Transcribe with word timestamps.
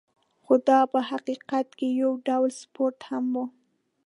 خو 0.43 0.53
دا 0.67 0.79
په 0.91 0.99
حقیقت 1.09 1.67
کې 1.79 1.87
یو 2.01 2.11
ډول 2.27 2.49
سپورت 2.61 2.97
هم 3.09 3.25
و. 3.33 3.35